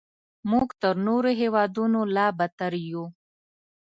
موږ 0.51 0.67
تر 0.81 0.93
نورو 1.07 1.29
هیوادونو 1.41 1.99
لا 2.15 2.27
بدتر 2.39 2.73
یو. 2.89 3.03